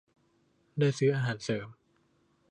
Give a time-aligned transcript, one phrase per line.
[0.79, 1.67] ได้ซื้ออาหารเสริม